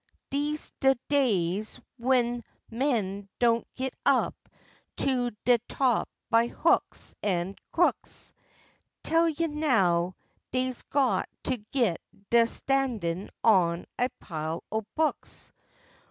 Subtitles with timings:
[0.31, 4.33] Dese de days w'en men don't git up
[4.97, 8.33] to de top by hooks an' crooks;
[9.03, 10.15] Tell you now,
[10.51, 12.01] dey's got to git
[12.31, 15.51] der standin' on a pile o' books.